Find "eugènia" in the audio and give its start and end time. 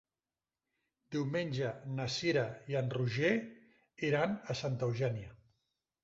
4.89-5.29